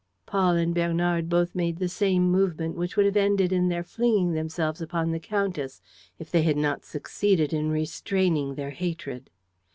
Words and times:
Paul 0.25 0.55
and 0.55 0.73
Bernard 0.73 1.29
both 1.29 1.53
made 1.53 1.77
the 1.77 1.87
same 1.87 2.23
movement, 2.31 2.75
which 2.75 2.97
would 2.97 3.05
have 3.05 3.15
ended 3.15 3.53
in 3.53 3.67
their 3.69 3.83
flinging 3.83 4.33
themselves 4.33 4.81
upon 4.81 5.11
the 5.11 5.19
countess, 5.19 5.79
if 6.17 6.31
they 6.31 6.41
had 6.41 6.57
not 6.57 6.83
succeeded 6.83 7.53
in 7.53 7.69
restraining 7.69 8.55
their 8.55 8.71
hatred. 8.71 9.29